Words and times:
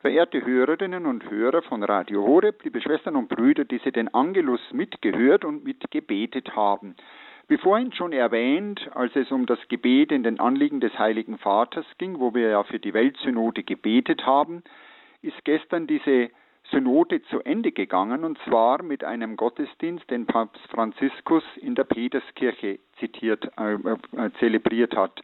Verehrte 0.00 0.42
Hörerinnen 0.42 1.04
und 1.04 1.30
Hörer 1.30 1.60
von 1.60 1.82
Radio 1.82 2.22
Horeb, 2.26 2.64
liebe 2.64 2.80
Schwestern 2.80 3.16
und 3.16 3.28
Brüder, 3.28 3.66
die 3.66 3.82
Sie 3.84 3.92
den 3.92 4.08
Angelus 4.14 4.62
mitgehört 4.72 5.44
und 5.44 5.62
mitgebetet 5.62 6.56
haben. 6.56 6.96
Wie 7.48 7.58
vorhin 7.58 7.92
schon 7.92 8.14
erwähnt, 8.14 8.80
als 8.94 9.14
es 9.14 9.30
um 9.30 9.44
das 9.44 9.58
Gebet 9.68 10.10
in 10.10 10.22
den 10.22 10.40
Anliegen 10.40 10.80
des 10.80 10.98
Heiligen 10.98 11.36
Vaters 11.36 11.84
ging, 11.98 12.18
wo 12.18 12.32
wir 12.32 12.48
ja 12.48 12.62
für 12.62 12.78
die 12.78 12.94
Weltsynode 12.94 13.62
gebetet 13.62 14.24
haben, 14.24 14.62
ist 15.20 15.44
gestern 15.44 15.86
diese 15.86 16.30
Synode 16.70 17.20
zu 17.24 17.40
Ende 17.40 17.70
gegangen 17.70 18.24
und 18.24 18.38
zwar 18.48 18.82
mit 18.82 19.04
einem 19.04 19.36
Gottesdienst, 19.36 20.08
den 20.08 20.24
Papst 20.24 20.66
Franziskus 20.70 21.44
in 21.56 21.74
der 21.74 21.84
Peterskirche 21.84 22.78
zitiert, 23.00 23.50
äh, 23.58 23.74
äh, 23.74 24.30
zelebriert 24.38 24.96
hat. 24.96 25.22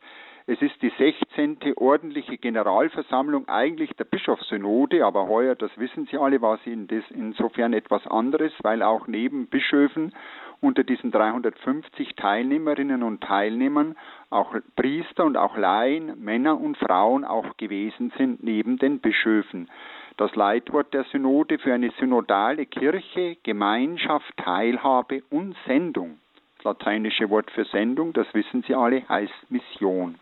Es 0.49 0.63
ist 0.63 0.81
die 0.81 0.93
16. 0.97 1.75
ordentliche 1.75 2.39
Generalversammlung 2.39 3.49
eigentlich 3.49 3.91
der 3.97 4.05
Bischofssynode, 4.05 5.05
aber 5.05 5.27
heuer, 5.27 5.57
das 5.57 5.77
wissen 5.77 6.07
Sie 6.09 6.17
alle, 6.19 6.41
war 6.41 6.61
sie 6.65 6.71
insofern 6.71 7.73
etwas 7.73 8.07
anderes, 8.07 8.53
weil 8.63 8.85
auch 8.85 9.09
neben 9.09 9.49
Bischöfen 9.49 10.15
unter 10.61 10.85
diesen 10.85 11.11
350 11.11 12.15
Teilnehmerinnen 12.15 13.03
und 13.03 13.25
Teilnehmern 13.25 13.97
auch 14.31 14.55
Priester 14.77 15.25
und 15.25 15.37
auch 15.37 15.57
Laien, 15.57 16.23
Männer 16.23 16.61
und 16.61 16.77
Frauen 16.77 17.25
auch 17.25 17.57
gewesen 17.57 18.13
sind, 18.17 18.45
neben 18.45 18.79
den 18.79 19.01
Bischöfen. 19.01 19.69
Das 20.17 20.33
Leitwort 20.37 20.95
der 20.95 21.03
Synode 21.11 21.59
für 21.59 21.75
eine 21.75 21.91
synodale 21.99 22.67
Kirche, 22.67 23.37
Gemeinschaft, 23.43 24.33
Teilhabe 24.37 25.25
und 25.29 25.57
Sendung. 25.67 26.19
Das 26.59 26.65
lateinische 26.67 27.29
Wort 27.31 27.51
für 27.51 27.65
Sendung, 27.65 28.13
das 28.13 28.33
wissen 28.33 28.63
Sie 28.63 28.77
alle, 28.77 29.07
heißt 29.09 29.51
Mission. 29.51 30.15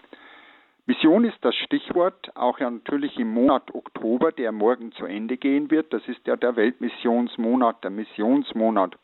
Mission 0.87 1.25
ist 1.25 1.39
das 1.41 1.55
Stichwort, 1.57 2.31
auch 2.37 2.59
ja 2.59 2.71
natürlich 2.71 3.19
im 3.19 3.33
Monat 3.33 3.75
Oktober, 3.75 4.33
der 4.33 4.53
morgen 4.53 4.93
zu 4.93 5.07
Ende 5.07 5.39
gehen 5.39 5.71
wird. 5.71 5.91
Das 5.95 6.07
ist 6.07 6.27
ja 6.27 6.37
der 6.37 6.57
Weltmissionsmonat, 6.57 7.83
der 7.83 7.91
Missionsmonat 7.91 8.95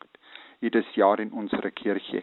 jedes 0.61 0.85
Jahr 0.95 1.19
in 1.19 1.33
unserer 1.33 1.71
Kirche. 1.71 2.23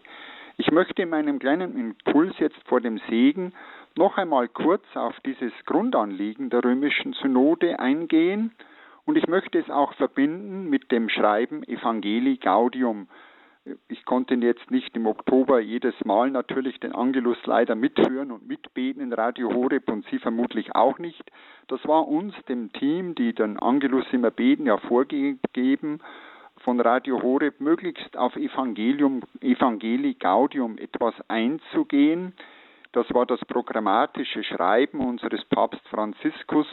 Ich 0.58 0.70
möchte 0.70 1.02
in 1.02 1.10
meinem 1.10 1.40
kleinen 1.40 1.76
Impuls 1.76 2.38
jetzt 2.38 2.62
vor 2.68 2.82
dem 2.82 3.00
Segen 3.10 3.54
noch 3.96 4.18
einmal 4.18 4.48
kurz 4.48 4.84
auf 4.94 5.20
dieses 5.26 5.54
Grundanliegen 5.66 6.52
der 6.52 6.64
römischen 6.64 7.14
Synode 7.14 7.80
eingehen 7.80 8.52
und 9.06 9.18
ich 9.18 9.26
möchte 9.26 9.58
es 9.58 9.72
auch 9.72 9.94
verbinden 9.94 10.70
mit 10.70 10.92
dem 10.92 11.10
Schreiben 11.10 11.64
Evangelii 11.64 12.38
Gaudium, 12.38 13.08
ich 13.88 14.06
konnte 14.06 14.36
jetzt 14.36 14.72
nicht 14.72 14.96
im 14.96 15.08
Oktober 15.08 15.60
jedes 15.60 15.94
Mal 16.06 16.32
natürlich 16.32 16.80
den 16.80 16.94
Angelus 16.94 17.38
leider 17.46 17.76
mithören 17.76 18.32
und 18.32 18.48
mitbeten 18.48 19.02
in 19.02 19.14
Radio 19.14 19.54
Horeb 19.54 19.90
und 19.90 20.06
Sie 20.10 20.20
vermutlich 20.20 20.76
auch 20.76 21.00
nicht. 21.00 21.24
Das 21.68 21.86
war 21.88 22.08
uns, 22.08 22.34
dem 22.48 22.72
Team, 22.74 23.16
die 23.16 23.34
den 23.34 23.60
Angelus 23.60 24.06
immer 24.12 24.32
beten, 24.32 24.66
ja 24.66 24.78
vorgegeben, 24.78 26.00
von 26.62 26.80
Radio 26.80 27.22
Horeb 27.22 27.60
möglichst 27.62 28.18
auf 28.18 28.36
Evangelium, 28.36 29.22
Evangelii 29.42 30.16
Gaudium 30.16 30.78
etwas 30.78 31.14
einzugehen. 31.28 32.34
Das 32.94 33.14
war 33.14 33.26
das 33.26 33.40
programmatische 33.46 34.44
Schreiben 34.44 35.02
unseres 35.02 35.44
Papst 35.46 35.86
Franziskus, 35.90 36.68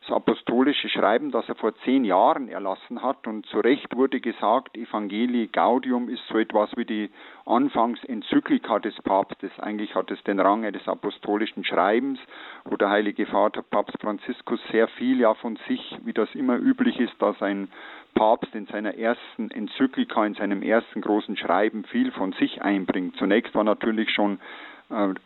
das 0.00 0.16
apostolische 0.16 0.88
Schreiben, 0.88 1.32
das 1.32 1.48
er 1.48 1.56
vor 1.56 1.74
zehn 1.84 2.04
Jahren 2.04 2.48
erlassen 2.48 3.02
hat. 3.02 3.26
Und 3.26 3.46
zu 3.46 3.58
Recht 3.58 3.96
wurde 3.96 4.20
gesagt, 4.20 4.76
Evangelii 4.76 5.48
Gaudium 5.48 6.08
ist 6.08 6.22
so 6.28 6.38
etwas 6.38 6.70
wie 6.76 6.84
die 6.84 7.10
Anfangsenzyklika 7.46 8.78
des 8.78 8.94
Papstes. 9.02 9.50
Eigentlich 9.58 9.94
hat 9.96 10.10
es 10.12 10.22
den 10.22 10.38
Rang 10.38 10.64
eines 10.64 10.86
apostolischen 10.86 11.64
Schreibens, 11.64 12.20
wo 12.64 12.76
der 12.76 12.90
Heilige 12.90 13.26
Vater 13.26 13.62
Papst 13.62 14.00
Franziskus 14.00 14.60
sehr 14.70 14.86
viel 14.88 15.18
ja 15.20 15.34
von 15.34 15.58
sich, 15.66 15.98
wie 16.04 16.12
das 16.12 16.32
immer 16.34 16.56
üblich 16.56 17.00
ist, 17.00 17.20
dass 17.20 17.42
ein 17.42 17.68
Papst 18.14 18.54
in 18.54 18.66
seiner 18.66 18.94
ersten 18.94 19.50
Enzyklika, 19.50 20.24
in 20.24 20.34
seinem 20.34 20.62
ersten 20.62 21.00
großen 21.00 21.36
Schreiben 21.36 21.84
viel 21.84 22.12
von 22.12 22.32
sich 22.34 22.62
einbringt. 22.62 23.16
Zunächst 23.16 23.54
war 23.54 23.64
natürlich 23.64 24.10
schon 24.10 24.38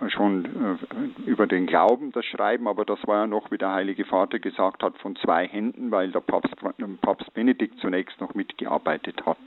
schon 0.09 0.45
äh, 0.47 1.29
über 1.29 1.47
den 1.47 1.67
Glauben 1.67 2.13
das 2.13 2.25
Schreiben, 2.25 2.67
aber 2.67 2.85
das 2.85 2.99
war 3.07 3.23
ja 3.23 3.27
noch, 3.27 3.51
wie 3.51 3.59
der 3.59 3.73
Heilige 3.73 4.05
Vater 4.05 4.39
gesagt 4.39 4.83
hat, 4.83 4.97
von 4.99 5.17
zwei 5.17 5.47
Händen, 5.47 5.91
weil 5.91 6.11
der 6.11 6.21
Papst, 6.21 6.55
Papst 7.03 7.33
Benedikt 7.35 7.79
zunächst 7.81 8.21
noch 8.21 8.35
mitgearbeitet 8.35 9.25
hat. 9.27 9.39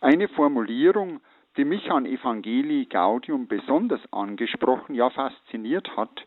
Eine 0.00 0.28
Formulierung, 0.28 1.20
die 1.56 1.64
mich 1.64 1.90
an 1.90 2.06
Evangelii 2.06 2.86
Gaudium 2.86 3.48
besonders 3.48 4.00
angesprochen, 4.12 4.94
ja 4.94 5.10
fasziniert 5.10 5.96
hat, 5.96 6.24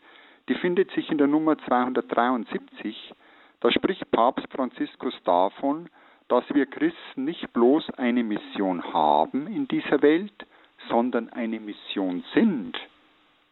die 0.49 0.55
findet 0.55 0.91
sich 0.91 1.09
in 1.09 1.17
der 1.17 1.27
Nummer 1.27 1.57
273. 1.57 3.13
Da 3.61 3.71
spricht 3.71 4.09
Papst 4.11 4.47
Franziskus 4.51 5.13
davon, 5.23 5.89
dass 6.27 6.43
wir 6.53 6.65
Christen 6.65 7.23
nicht 7.23 7.53
bloß 7.53 7.89
eine 7.91 8.23
Mission 8.23 8.83
haben 8.93 9.47
in 9.47 9.67
dieser 9.67 10.01
Welt, 10.01 10.45
sondern 10.89 11.29
eine 11.29 11.59
Mission 11.59 12.23
sind 12.33 12.77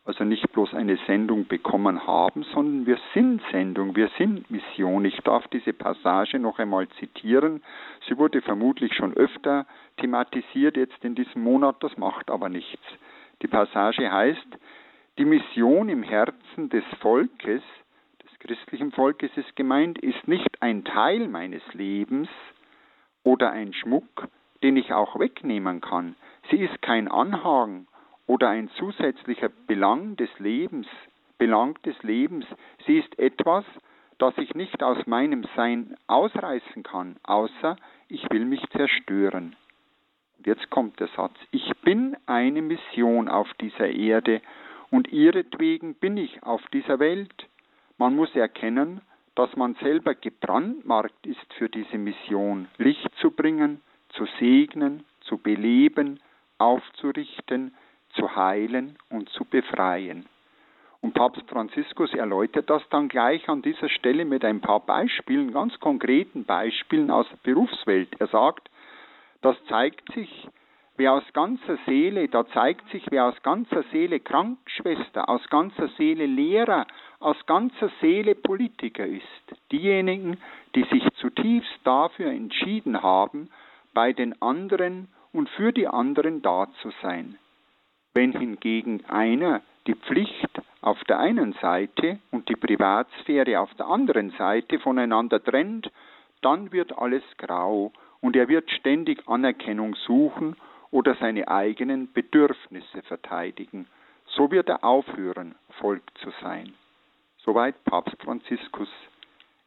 also 0.05 0.23
nicht 0.23 0.51
bloß 0.53 0.75
eine 0.75 0.97
Sendung 1.07 1.47
bekommen 1.47 2.05
haben, 2.05 2.43
sondern 2.53 2.85
wir 2.85 2.99
sind 3.16 3.41
Sendung, 3.51 3.95
wir 3.95 4.09
sind 4.19 4.49
Mission. 4.51 5.03
Ich 5.03 5.17
darf 5.21 5.47
diese 5.47 5.73
Passage 5.73 6.38
noch 6.38 6.59
einmal 6.59 6.88
zitieren. 6.99 7.63
Sie 8.07 8.17
wurde 8.17 8.41
vermutlich 8.43 8.93
schon 8.93 9.16
öfter 9.16 9.66
thematisiert 9.97 10.77
jetzt 10.77 11.03
in 11.03 11.16
diesem 11.16 11.43
Monat, 11.43 11.77
das 11.79 11.97
macht 11.97 12.29
aber 12.29 12.49
nichts. 12.49 12.83
Die 13.41 13.47
Passage 13.47 14.11
heißt, 14.11 14.47
die 15.17 15.25
Mission 15.25 15.89
im 15.89 16.03
Herzen 16.03 16.69
des 16.69 16.83
Volkes, 16.99 17.63
des 18.23 18.39
christlichen 18.39 18.91
Volkes 18.91 19.31
ist 19.35 19.55
gemeint, 19.55 19.97
ist 19.97 20.27
nicht 20.27 20.61
ein 20.61 20.83
Teil 20.83 21.27
meines 21.27 21.63
Lebens 21.73 22.29
oder 23.23 23.49
ein 23.49 23.73
Schmuck, 23.73 24.27
den 24.61 24.77
ich 24.77 24.93
auch 24.93 25.19
wegnehmen 25.19 25.81
kann. 25.81 26.16
Sie 26.51 26.57
ist 26.57 26.79
kein 26.83 27.07
Anhang 27.07 27.87
oder 28.27 28.49
ein 28.49 28.69
zusätzlicher 28.77 29.49
Belang 29.67 30.15
des 30.15 30.29
Lebens, 30.39 30.87
Belang 31.37 31.75
des 31.83 32.01
Lebens. 32.03 32.45
Sie 32.85 32.97
ist 32.97 33.17
etwas, 33.19 33.65
das 34.17 34.37
ich 34.37 34.55
nicht 34.55 34.81
aus 34.81 35.05
meinem 35.05 35.45
Sein 35.55 35.95
ausreißen 36.07 36.83
kann, 36.83 37.17
außer 37.23 37.75
ich 38.07 38.29
will 38.31 38.45
mich 38.45 38.63
zerstören. 38.69 39.55
Jetzt 40.45 40.69
kommt 40.69 40.99
der 40.99 41.07
Satz, 41.09 41.35
ich 41.51 41.71
bin 41.81 42.15
eine 42.25 42.61
Mission 42.61 43.27
auf 43.27 43.51
dieser 43.55 43.89
Erde 43.89 44.41
und 44.91 45.07
ihretwegen 45.11 45.95
bin 45.95 46.17
ich 46.17 46.43
auf 46.43 46.61
dieser 46.71 46.99
Welt. 46.99 47.47
Man 47.97 48.15
muss 48.15 48.33
erkennen, 48.35 49.01
dass 49.35 49.55
man 49.55 49.75
selber 49.75 50.15
gebrandmarkt 50.15 51.25
ist 51.25 51.53
für 51.57 51.69
diese 51.69 51.97
Mission, 51.97 52.67
Licht 52.77 53.09
zu 53.19 53.31
bringen, 53.31 53.81
zu 54.09 54.25
segnen, 54.39 55.03
zu 55.21 55.37
beleben, 55.37 56.19
aufzurichten, 56.57 57.73
zu 58.15 58.35
heilen 58.35 58.97
und 59.09 59.29
zu 59.29 59.45
befreien. 59.45 60.25
Und 61.01 61.13
Papst 61.13 61.47
Franziskus 61.49 62.13
erläutert 62.13 62.69
das 62.69 62.81
dann 62.89 63.09
gleich 63.09 63.47
an 63.47 63.61
dieser 63.61 63.89
Stelle 63.89 64.25
mit 64.25 64.43
ein 64.43 64.59
paar 64.59 64.79
Beispielen, 64.79 65.53
ganz 65.53 65.79
konkreten 65.79 66.45
Beispielen 66.45 67.11
aus 67.11 67.27
der 67.29 67.37
Berufswelt. 67.43 68.09
Er 68.19 68.27
sagt, 68.27 68.71
das 69.41 69.55
zeigt 69.65 70.11
sich, 70.13 70.47
wer 70.97 71.13
aus 71.13 71.23
ganzer 71.33 71.77
Seele, 71.85 72.27
da 72.27 72.47
zeigt 72.47 72.89
sich, 72.89 73.05
wer 73.11 73.25
aus 73.25 73.41
ganzer 73.43 73.83
Seele 73.91 74.19
Krankenschwester, 74.19 75.29
aus 75.29 75.47
ganzer 75.49 75.89
Seele 75.89 76.25
Lehrer, 76.25 76.87
aus 77.19 77.37
ganzer 77.45 77.91
Seele 78.01 78.33
Politiker 78.33 79.05
ist. 79.05 79.55
Diejenigen, 79.71 80.37
die 80.73 80.85
sich 80.85 81.07
zutiefst 81.15 81.79
dafür 81.83 82.31
entschieden 82.31 83.03
haben, 83.03 83.49
bei 83.93 84.11
den 84.13 84.41
anderen 84.41 85.07
und 85.33 85.49
für 85.49 85.71
die 85.71 85.87
anderen 85.87 86.41
da 86.41 86.67
zu 86.81 86.91
sein. 87.01 87.37
Wenn 88.15 88.31
hingegen 88.31 89.03
einer 89.09 89.61
die 89.87 89.93
Pflicht 89.93 90.61
auf 90.79 91.03
der 91.03 91.19
einen 91.19 91.51
Seite 91.61 92.17
und 92.31 92.47
die 92.47 92.55
Privatsphäre 92.55 93.59
auf 93.59 93.73
der 93.73 93.87
anderen 93.87 94.31
Seite 94.37 94.79
voneinander 94.79 95.43
trennt, 95.43 95.91
dann 96.41 96.72
wird 96.72 96.97
alles 96.97 97.23
grau 97.37 97.91
und 98.22 98.37
er 98.37 98.47
wird 98.47 98.72
ständig 98.72 99.28
Anerkennung 99.28 99.95
suchen 99.95 100.55
oder 100.91 101.16
seine 101.16 101.49
eigenen 101.49 102.13
Bedürfnisse 102.13 103.01
verteidigen. 103.01 103.85
So 104.28 104.49
wird 104.49 104.69
er 104.69 104.85
aufhören, 104.85 105.55
Volk 105.81 106.03
zu 106.19 106.31
sein. 106.41 106.73
Soweit 107.40 107.84
Papst 107.84 108.16
Franziskus. 108.23 108.90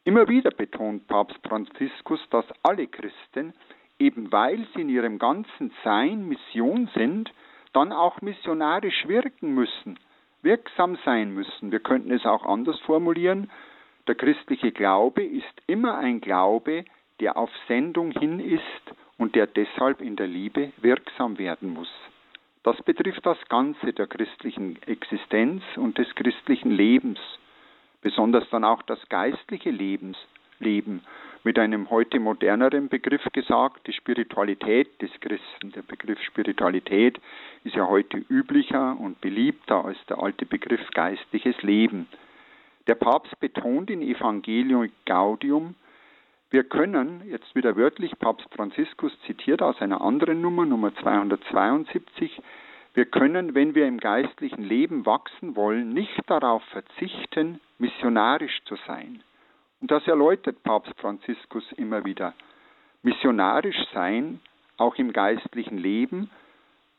Immer 0.05 0.27
wieder 0.27 0.49
betont 0.49 1.07
Papst 1.07 1.39
Franziskus, 1.47 2.19
dass 2.31 2.45
alle 2.63 2.87
Christen, 2.87 3.53
eben 3.99 4.31
weil 4.31 4.65
sie 4.73 4.81
in 4.81 4.89
ihrem 4.89 5.19
ganzen 5.19 5.71
Sein 5.83 6.27
Mission 6.27 6.89
sind, 6.95 7.31
dann 7.73 7.91
auch 7.91 8.21
missionarisch 8.21 9.07
wirken 9.07 9.53
müssen, 9.53 9.99
wirksam 10.41 10.97
sein 11.05 11.33
müssen. 11.33 11.71
Wir 11.71 11.79
könnten 11.79 12.11
es 12.11 12.25
auch 12.25 12.45
anders 12.45 12.79
formulieren. 12.81 13.49
Der 14.07 14.15
christliche 14.15 14.71
Glaube 14.71 15.23
ist 15.23 15.45
immer 15.67 15.97
ein 15.97 16.21
Glaube, 16.21 16.85
der 17.19 17.37
auf 17.37 17.51
Sendung 17.67 18.11
hin 18.11 18.39
ist 18.39 18.95
und 19.17 19.35
der 19.35 19.47
deshalb 19.47 20.01
in 20.01 20.15
der 20.15 20.27
Liebe 20.27 20.71
wirksam 20.77 21.37
werden 21.37 21.69
muss. 21.69 21.91
Das 22.63 22.81
betrifft 22.83 23.25
das 23.25 23.37
Ganze 23.49 23.93
der 23.93 24.07
christlichen 24.07 24.81
Existenz 24.83 25.63
und 25.75 25.97
des 25.97 26.13
christlichen 26.15 26.71
Lebens, 26.71 27.19
besonders 28.01 28.49
dann 28.49 28.63
auch 28.63 28.81
das 28.83 28.99
geistliche 29.09 29.71
Lebens, 29.71 30.17
leben. 30.59 31.01
Mit 31.43 31.57
einem 31.57 31.89
heute 31.89 32.19
moderneren 32.19 32.89
Begriff 32.89 33.23
gesagt, 33.31 33.87
die 33.87 33.93
Spiritualität 33.93 35.01
des 35.01 35.11
Christen. 35.21 35.71
Der 35.71 35.83
Begriff 35.83 36.21
Spiritualität 36.21 37.19
ist 37.63 37.75
ja 37.75 37.87
heute 37.87 38.17
üblicher 38.29 38.99
und 38.99 39.21
beliebter 39.21 39.85
als 39.85 39.97
der 40.09 40.21
alte 40.21 40.45
Begriff 40.45 40.85
geistliches 40.91 41.61
Leben. 41.61 42.07
Der 42.87 42.95
Papst 42.95 43.39
betont 43.39 43.89
in 43.89 44.01
Evangelium 44.01 44.89
Gaudium, 45.05 45.75
wir 46.51 46.63
können, 46.63 47.21
jetzt 47.29 47.55
wieder 47.55 47.75
wörtlich, 47.75 48.17
Papst 48.17 48.47
Franziskus 48.55 49.11
zitiert 49.27 49.61
aus 49.61 49.79
einer 49.81 50.01
anderen 50.01 50.41
Nummer, 50.41 50.65
Nummer 50.65 50.93
272, 50.95 52.41
wir 52.95 53.05
können, 53.05 53.53
wenn 53.53 53.75
wir 53.75 53.85
im 53.87 53.99
geistlichen 53.99 54.63
Leben 54.63 55.05
wachsen 55.05 55.55
wollen, 55.55 55.93
nicht 55.93 56.19
darauf 56.25 56.63
verzichten, 56.71 57.59
missionarisch 57.77 58.63
zu 58.65 58.75
sein. 58.87 59.21
Und 59.81 59.91
das 59.91 60.05
erläutert 60.07 60.61
Papst 60.63 60.93
Franziskus 60.99 61.63
immer 61.73 62.03
wieder. 62.05 62.33
Missionarisch 63.01 63.79
sein, 63.93 64.39
auch 64.77 64.95
im 64.95 65.13
geistlichen 65.13 65.77
Leben, 65.77 66.29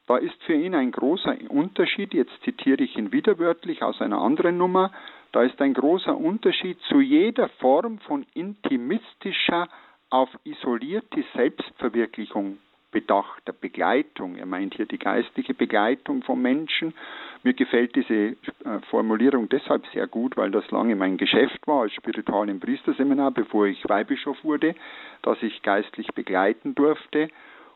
da 0.06 0.16
ist 0.16 0.42
für 0.42 0.54
ihn 0.54 0.74
ein 0.74 0.90
großer 0.90 1.36
Unterschied, 1.50 2.14
jetzt 2.14 2.32
zitiere 2.42 2.82
ich 2.82 2.96
ihn 2.96 3.12
wiederwörtlich 3.12 3.82
aus 3.82 4.00
einer 4.00 4.18
anderen 4.18 4.58
Nummer, 4.58 4.90
da 5.30 5.44
ist 5.44 5.60
ein 5.60 5.72
großer 5.72 6.16
Unterschied 6.16 6.80
zu 6.88 7.00
jeder 7.00 7.48
Form 7.60 7.98
von 8.00 8.26
intimistischer, 8.34 9.68
auf 10.10 10.28
isolierte 10.42 11.24
Selbstverwirklichung 11.34 12.58
bedachter 12.90 13.52
Begleitung. 13.52 14.36
Er 14.36 14.46
meint 14.46 14.74
hier 14.74 14.86
die 14.86 14.98
geistliche 14.98 15.54
Begleitung 15.54 16.22
von 16.22 16.40
Menschen. 16.40 16.94
Mir 17.42 17.54
gefällt 17.54 17.94
diese 17.94 18.14
äh, 18.14 18.36
Formulierung 18.90 19.48
deshalb 19.48 19.86
sehr 19.88 20.06
gut, 20.06 20.36
weil 20.36 20.50
das 20.50 20.70
lange 20.70 20.96
mein 20.96 21.16
Geschäft 21.16 21.66
war 21.66 21.82
als 21.82 21.92
Spiritual 21.94 22.48
im 22.48 22.60
Priesterseminar, 22.60 23.30
bevor 23.30 23.66
ich 23.66 23.88
Weihbischof 23.88 24.42
wurde, 24.44 24.74
dass 25.22 25.42
ich 25.42 25.62
geistlich 25.62 26.08
begleiten 26.14 26.74
durfte. 26.74 27.28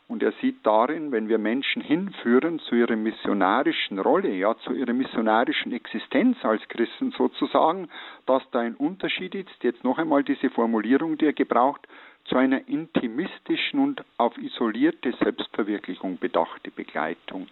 Und 0.06 0.22
er 0.22 0.32
sieht 0.43 0.66
darin, 0.66 1.12
wenn 1.12 1.28
wir 1.28 1.38
Menschen 1.38 1.81
hinführen 1.81 2.58
zu 2.58 2.75
ihrer 2.75 2.94
missionarischen 2.94 3.99
Rolle, 3.99 4.34
ja, 4.34 4.55
zu 4.58 4.75
ihrer 4.75 4.93
missionarischen 4.93 5.72
Existenz 5.72 6.44
als 6.44 6.61
Christen 6.69 7.11
sozusagen, 7.12 7.88
dass 8.26 8.43
da 8.50 8.61
ein 8.61 8.75
Unterschied 8.75 9.34
ist. 9.34 9.62
Jetzt 9.62 9.82
noch 9.82 9.96
einmal 9.96 10.22
diese 10.22 10.50
Formulierung, 10.50 11.16
die 11.16 11.25
er 11.25 11.32
gebraucht, 11.32 11.88
zu 12.25 12.37
einer 12.37 12.67
intimistischen 12.69 13.81
und 13.81 14.05
auf 14.17 14.37
isolierte 14.38 15.12
Selbstverwirklichung 15.23 16.19
bedachte 16.19 16.71
Begleitung. 16.71 17.49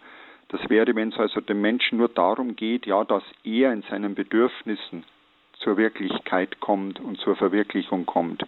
Das 0.49 0.69
wäre, 0.69 0.95
wenn 0.95 1.11
es 1.11 1.19
also 1.19 1.41
dem 1.41 1.61
Menschen 1.61 1.99
nur 1.99 2.09
darum 2.09 2.57
geht, 2.57 2.87
ja, 2.87 3.05
dass 3.05 3.23
er 3.45 3.73
in 3.73 3.83
seinen 3.83 4.15
Bedürfnissen 4.15 5.05
zur 5.61 5.77
Wirklichkeit 5.77 6.61
kommt 6.61 7.01
und 7.01 7.19
zur 7.19 7.37
Verwirklichung 7.37 8.07
kommt. 8.07 8.45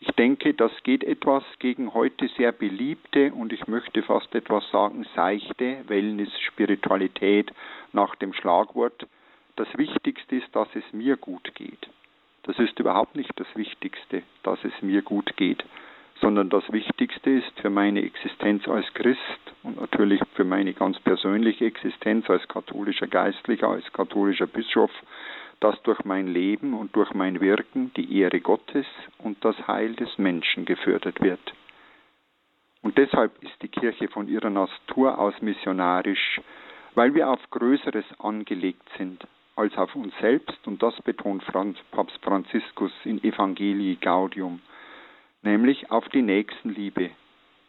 Ich 0.00 0.08
denke, 0.12 0.54
das 0.54 0.72
geht 0.82 1.02
etwas 1.04 1.42
gegen 1.58 1.94
heute 1.94 2.28
sehr 2.36 2.52
beliebte 2.52 3.32
und 3.32 3.52
ich 3.52 3.66
möchte 3.66 4.02
fast 4.02 4.34
etwas 4.34 4.68
sagen, 4.70 5.06
seichte 5.14 5.84
Wellness-Spiritualität 5.88 7.50
nach 7.92 8.14
dem 8.16 8.32
Schlagwort. 8.32 9.06
Das 9.56 9.68
Wichtigste 9.76 10.36
ist, 10.36 10.54
dass 10.54 10.68
es 10.74 10.84
mir 10.92 11.16
gut 11.16 11.54
geht. 11.54 11.88
Das 12.46 12.58
ist 12.60 12.78
überhaupt 12.78 13.16
nicht 13.16 13.32
das 13.36 13.48
Wichtigste, 13.56 14.22
dass 14.44 14.62
es 14.64 14.72
mir 14.80 15.02
gut 15.02 15.36
geht, 15.36 15.64
sondern 16.20 16.48
das 16.48 16.70
Wichtigste 16.72 17.30
ist 17.30 17.60
für 17.60 17.70
meine 17.70 18.02
Existenz 18.02 18.68
als 18.68 18.86
Christ 18.94 19.20
und 19.64 19.80
natürlich 19.80 20.20
für 20.34 20.44
meine 20.44 20.72
ganz 20.72 21.00
persönliche 21.00 21.66
Existenz 21.66 22.30
als 22.30 22.46
katholischer 22.46 23.08
Geistlicher, 23.08 23.68
als 23.68 23.92
katholischer 23.92 24.46
Bischof, 24.46 24.92
dass 25.58 25.80
durch 25.82 26.04
mein 26.04 26.28
Leben 26.28 26.74
und 26.74 26.94
durch 26.94 27.12
mein 27.14 27.40
Wirken 27.40 27.92
die 27.96 28.20
Ehre 28.20 28.40
Gottes 28.40 28.86
und 29.18 29.44
das 29.44 29.66
Heil 29.66 29.94
des 29.94 30.16
Menschen 30.16 30.66
gefördert 30.66 31.20
wird. 31.20 31.40
Und 32.82 32.96
deshalb 32.96 33.42
ist 33.42 33.60
die 33.62 33.68
Kirche 33.68 34.06
von 34.06 34.28
ihrer 34.28 34.50
Natur 34.50 35.18
aus 35.18 35.34
missionarisch, 35.42 36.40
weil 36.94 37.12
wir 37.14 37.28
auf 37.28 37.40
Größeres 37.50 38.04
angelegt 38.20 38.88
sind, 38.96 39.26
auf 39.76 39.94
uns 39.94 40.12
selbst, 40.20 40.66
und 40.66 40.82
das 40.82 41.00
betont 41.02 41.42
Franz, 41.44 41.78
Papst 41.90 42.18
Franziskus 42.22 42.92
in 43.04 43.22
Evangelii 43.22 43.96
Gaudium, 43.96 44.60
nämlich 45.42 45.90
auf 45.90 46.08
die 46.10 46.22
Nächstenliebe, 46.22 47.10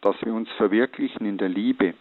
dass 0.01 0.15
wir 0.23 0.33
uns 0.33 0.49
verwirklichen 0.53 1.25
in 1.25 1.37
der 1.37 1.49
Liebe. 1.49 1.93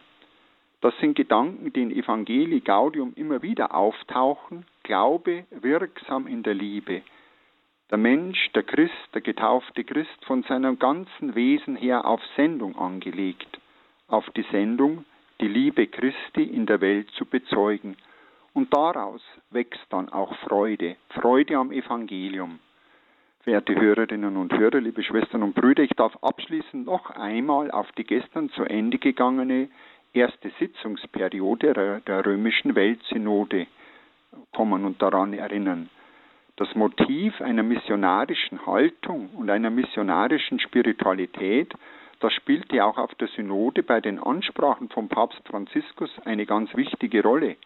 Das 0.80 0.96
sind 0.98 1.16
Gedanken, 1.16 1.72
die 1.72 1.82
in 1.82 1.90
Evangelii 1.90 2.60
Gaudium 2.60 3.12
immer 3.16 3.42
wieder 3.42 3.74
auftauchen. 3.74 4.66
Glaube 4.82 5.44
wirksam 5.50 6.26
in 6.26 6.42
der 6.42 6.54
Liebe. 6.54 7.02
Der 7.90 7.98
Mensch, 7.98 8.50
der 8.52 8.62
Christ, 8.62 8.92
der 9.14 9.20
getaufte 9.20 9.84
Christ, 9.84 10.24
von 10.26 10.42
seinem 10.44 10.78
ganzen 10.78 11.34
Wesen 11.34 11.76
her 11.76 12.04
auf 12.04 12.20
Sendung 12.36 12.76
angelegt, 12.76 13.60
auf 14.08 14.28
die 14.30 14.44
Sendung, 14.50 15.04
die 15.40 15.48
Liebe 15.48 15.86
Christi 15.86 16.42
in 16.42 16.66
der 16.66 16.80
Welt 16.80 17.10
zu 17.12 17.24
bezeugen 17.24 17.96
und 18.56 18.72
daraus 18.72 19.20
wächst 19.50 19.84
dann 19.90 20.08
auch 20.08 20.34
Freude, 20.36 20.96
Freude 21.10 21.58
am 21.58 21.72
Evangelium. 21.72 22.58
Verehrte 23.40 23.74
Hörerinnen 23.74 24.34
und 24.38 24.50
Hörer, 24.50 24.80
liebe 24.80 25.02
Schwestern 25.02 25.42
und 25.42 25.54
Brüder, 25.54 25.82
ich 25.82 25.90
darf 25.90 26.16
abschließend 26.22 26.86
noch 26.86 27.10
einmal 27.10 27.70
auf 27.70 27.92
die 27.92 28.04
gestern 28.04 28.48
zu 28.48 28.64
Ende 28.64 28.96
gegangene 28.96 29.68
erste 30.14 30.50
Sitzungsperiode 30.58 32.00
der 32.06 32.24
römischen 32.24 32.74
Weltsynode 32.74 33.66
kommen 34.54 34.86
und 34.86 35.02
daran 35.02 35.34
erinnern. 35.34 35.90
Das 36.56 36.74
Motiv 36.74 37.38
einer 37.42 37.62
missionarischen 37.62 38.64
Haltung 38.64 39.28
und 39.36 39.50
einer 39.50 39.68
missionarischen 39.68 40.60
Spiritualität, 40.60 41.74
das 42.20 42.32
spielte 42.32 42.82
auch 42.86 42.96
auf 42.96 43.14
der 43.16 43.28
Synode 43.28 43.82
bei 43.82 44.00
den 44.00 44.18
Ansprachen 44.18 44.88
von 44.88 45.08
Papst 45.08 45.46
Franziskus 45.46 46.10
eine 46.24 46.46
ganz 46.46 46.74
wichtige 46.74 47.22
Rolle. 47.22 47.56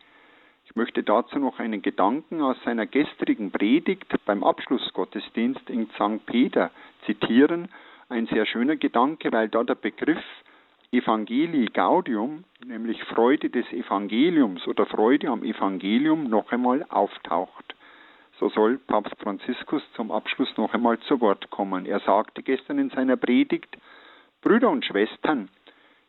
Ich 0.71 0.77
möchte 0.77 1.03
dazu 1.03 1.41
noch 1.41 1.59
einen 1.59 1.83
Gedanken 1.83 2.41
aus 2.43 2.57
seiner 2.65 2.87
gestrigen 2.87 3.51
Predigt 3.51 4.07
beim 4.25 4.45
Abschlussgottesdienst 4.45 5.69
in 5.69 5.91
St. 5.97 6.25
Peter 6.27 6.71
zitieren. 7.07 7.69
Ein 8.09 8.27
sehr 8.27 8.47
schöner 8.47 8.77
Gedanke, 8.77 9.33
weil 9.33 9.49
da 9.49 9.65
der 9.65 9.75
Begriff 9.75 10.23
Evangelii 10.93 11.67
Gaudium, 11.67 12.45
nämlich 12.65 13.03
Freude 13.03 13.51
des 13.51 13.67
Evangeliums 13.73 14.65
oder 14.69 14.87
Freude 14.87 15.29
am 15.31 15.43
Evangelium, 15.43 16.31
noch 16.31 16.53
einmal 16.53 16.87
auftaucht. 16.89 17.75
So 18.39 18.49
soll 18.49 18.79
Papst 18.79 19.17
Franziskus 19.21 19.83
zum 19.97 20.13
Abschluss 20.13 20.57
noch 20.57 20.73
einmal 20.73 21.01
zu 21.01 21.21
Wort 21.21 21.51
kommen. 21.51 21.85
Er 21.85 21.99
sagte 21.99 22.45
gestern 22.45 22.79
in 22.79 22.91
seiner 22.91 23.17
Predigt, 23.17 23.77
Brüder 24.41 24.71
und 24.71 24.85
Schwestern, 24.85 25.49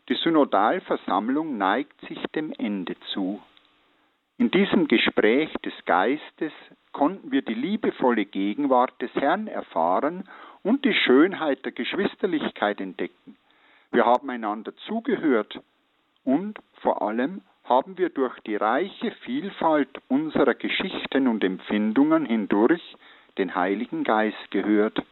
die 0.07 0.15
Synodalversammlung 0.15 1.57
neigt 1.57 1.99
sich 2.01 2.23
dem 2.35 2.53
Ende 2.59 2.95
zu. 3.11 3.41
In 4.41 4.49
diesem 4.49 4.87
Gespräch 4.87 5.53
des 5.63 5.73
Geistes 5.85 6.51
konnten 6.93 7.31
wir 7.31 7.43
die 7.43 7.53
liebevolle 7.53 8.25
Gegenwart 8.25 8.99
des 8.99 9.13
Herrn 9.13 9.45
erfahren 9.45 10.27
und 10.63 10.83
die 10.83 10.95
Schönheit 10.95 11.63
der 11.63 11.73
Geschwisterlichkeit 11.73 12.81
entdecken. 12.81 13.37
Wir 13.91 14.03
haben 14.03 14.31
einander 14.31 14.75
zugehört 14.87 15.59
und 16.23 16.57
vor 16.81 17.03
allem 17.03 17.43
haben 17.65 17.99
wir 17.99 18.09
durch 18.09 18.39
die 18.39 18.55
reiche 18.55 19.11
Vielfalt 19.25 20.01
unserer 20.07 20.55
Geschichten 20.55 21.27
und 21.27 21.43
Empfindungen 21.43 22.25
hindurch 22.25 22.81
den 23.37 23.53
Heiligen 23.53 24.03
Geist 24.03 24.49
gehört. 24.49 25.03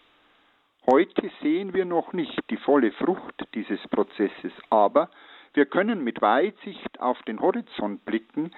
Heute 0.88 1.30
sehen 1.44 1.76
wir 1.76 1.86
noch 1.86 2.14
nicht 2.14 2.42
die 2.50 2.58
volle 2.58 2.92
Frucht 2.94 3.46
dieses 3.54 3.80
Prozesses, 3.90 4.54
aber 4.72 5.12
wir 5.54 5.68
können 5.68 6.04
mit 6.04 6.20
Weitsicht 6.20 7.00
auf 7.00 7.22
den 7.28 7.40
Horizont 7.40 8.04
blicken, 8.06 8.50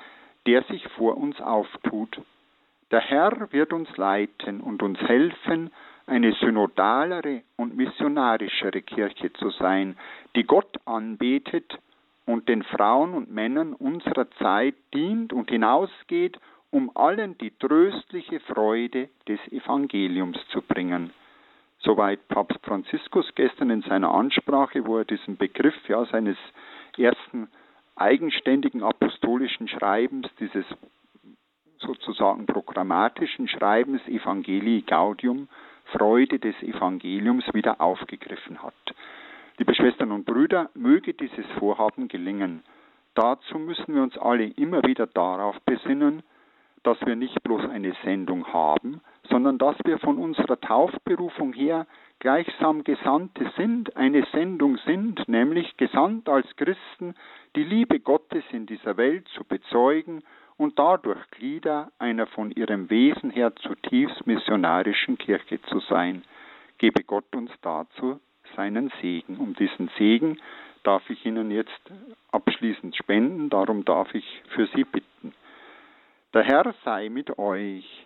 der 0.48 0.64
sich 0.64 0.88
vor 0.98 1.18
uns 1.18 1.40
auftut. 1.40 2.20
Der 2.92 3.00
Herr 3.00 3.52
wird 3.52 3.74
uns 3.74 3.96
leiten 3.98 4.62
und 4.62 4.84
uns 4.84 5.00
helfen, 5.00 5.72
eine 6.08 6.34
synodalere 6.34 7.44
und 7.56 7.76
missionarischere 7.76 8.82
Kirche 8.82 9.32
zu 9.34 9.50
sein, 9.52 9.96
die 10.36 10.44
Gott 10.44 10.78
anbetet 10.86 11.80
und 12.26 12.50
den 12.50 12.64
Frauen 12.64 13.14
und 13.14 13.32
Männern 13.32 13.74
unserer 13.74 14.30
Zeit 14.32 14.76
dient 14.94 15.32
und 15.32 15.50
hinausgeht, 15.50 16.38
um 16.70 16.92
allen 16.96 17.38
die 17.38 17.52
tröstliche 17.52 18.40
Freude 18.42 19.10
des 19.28 19.40
Evangeliums 19.52 20.38
zu 20.50 20.62
bringen. 20.62 21.12
Soweit 21.80 22.28
Papst 22.28 22.60
Franziskus 22.64 23.28
gestern 23.36 23.70
in 23.70 23.82
seiner 23.82 24.14
Ansprache, 24.14 24.86
wo 24.86 24.98
er 24.98 25.06
diesen 25.06 25.38
Begriff 25.38 25.76
ja, 25.88 26.06
seines 26.06 26.38
ersten 26.98 27.48
eigenständigen 27.96 28.84
apostolischen 28.84 29.68
Schreibens, 29.68 30.28
dieses 30.40 30.66
sozusagen 31.80 32.46
programmatischen 32.46 33.48
Schreibens 33.48 34.02
Evangelii 34.08 34.82
Gaudium, 34.82 35.48
Freude 35.86 36.40
des 36.40 36.56
Evangeliums 36.62 37.44
wieder 37.54 37.82
aufgegriffen 37.82 38.62
hat. 38.64 38.74
Liebe 39.58 39.76
Schwestern 39.76 40.12
und 40.12 40.26
Brüder, 40.26 40.70
möge 40.74 41.14
dieses 41.14 41.46
Vorhaben 41.60 42.08
gelingen. 42.08 42.64
Dazu 43.14 43.60
müssen 43.60 43.94
wir 43.94 44.04
uns 44.04 44.18
alle 44.18 44.46
immer 44.46 44.84
wieder 44.84 45.08
darauf 45.08 45.60
besinnen, 45.62 46.24
dass 46.84 47.00
wir 47.06 47.16
nicht 47.16 47.44
bloß 47.44 47.70
eine 47.70 47.94
Sendung 48.04 48.48
haben, 48.48 49.02
sondern 49.32 49.58
dass 49.58 49.76
wir 49.86 49.98
von 49.98 50.18
unserer 50.18 50.60
Taufberufung 50.60 51.54
her 51.54 51.88
gleichsam 52.20 52.84
Gesandte 52.84 53.52
sind, 53.58 53.96
eine 53.96 54.26
Sendung 54.32 54.78
sind, 54.86 55.28
nämlich 55.28 55.76
gesandt 55.78 56.30
als 56.30 56.46
Christen, 56.58 57.16
die 57.56 57.64
Liebe 57.64 58.00
Gottes 58.00 58.44
in 58.52 58.68
dieser 58.68 58.98
Welt 58.98 59.28
zu 59.30 59.44
bezeugen 59.44 60.22
und 60.58 60.78
dadurch 60.78 61.20
Glieder 61.32 61.92
einer 61.98 62.28
von 62.28 62.52
ihrem 62.52 62.90
Wesen 62.92 63.32
her 63.32 63.56
zutiefst 63.56 64.28
missionarischen 64.28 65.18
Kirche 65.18 65.60
zu 65.64 65.80
sein. 65.80 66.24
Gebe 66.78 67.04
Gott 67.04 67.36
uns 67.36 67.52
dazu 67.62 68.20
seinen 68.56 68.92
Segen. 69.02 69.38
Um 69.38 69.56
diesen 69.56 69.90
Segen 69.98 70.38
darf 70.84 71.10
ich 71.10 71.26
Ihnen 71.26 71.50
jetzt 71.50 71.82
abschließend 72.32 72.96
spenden, 72.96 73.50
darum 73.50 73.86
darf 73.86 74.14
ich 74.14 74.26
für 74.50 74.68
Sie 74.76 74.84
bitten. 74.84 75.34
Der 76.34 76.44
Herr 76.44 76.74
sei 76.86 77.10
mit 77.10 77.38
euch. 77.38 78.06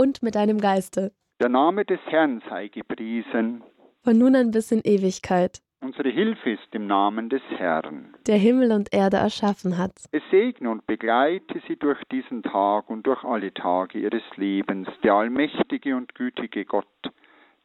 Und 0.00 0.22
mit 0.22 0.34
deinem 0.34 0.62
Geiste. 0.62 1.12
Der 1.42 1.50
Name 1.50 1.84
des 1.84 2.00
Herrn 2.06 2.42
sei 2.48 2.68
gepriesen. 2.68 3.62
Von 4.02 4.16
nun 4.16 4.34
an 4.34 4.50
bis 4.50 4.72
in 4.72 4.80
Ewigkeit. 4.82 5.60
Unsere 5.82 6.08
Hilfe 6.08 6.52
ist 6.52 6.74
im 6.74 6.86
Namen 6.86 7.28
des 7.28 7.42
Herrn, 7.58 8.14
der 8.26 8.38
Himmel 8.38 8.72
und 8.72 8.94
Erde 8.94 9.18
erschaffen 9.18 9.76
hat. 9.76 9.92
Es 10.10 10.22
segne 10.30 10.70
und 10.70 10.86
begleite 10.86 11.60
sie 11.68 11.76
durch 11.76 12.02
diesen 12.10 12.42
Tag 12.42 12.88
und 12.88 13.06
durch 13.06 13.24
alle 13.24 13.52
Tage 13.52 13.98
ihres 13.98 14.22
Lebens, 14.36 14.88
der 15.02 15.12
allmächtige 15.12 15.94
und 15.94 16.14
gütige 16.14 16.64
Gott, 16.64 16.86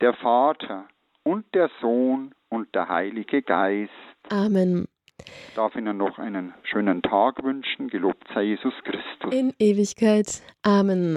der 0.01 0.13
Vater 0.13 0.89
und 1.23 1.45
der 1.53 1.69
Sohn 1.79 2.35
und 2.49 2.75
der 2.75 2.89
Heilige 2.89 3.43
Geist. 3.43 3.91
Amen. 4.29 4.89
Ich 5.19 5.55
darf 5.55 5.73
Ihnen 5.75 5.97
noch 5.97 6.17
einen 6.19 6.53
schönen 6.63 7.01
Tag 7.01 7.43
wünschen. 7.43 7.87
Gelobt 7.87 8.27
sei 8.33 8.43
Jesus 8.43 8.73
Christus. 8.83 9.33
In 9.33 9.53
Ewigkeit. 9.57 10.41
Amen. 10.63 11.13